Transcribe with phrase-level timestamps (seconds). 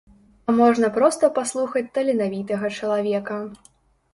[0.47, 3.39] А можна проста паслухаць таленавітага чалавека.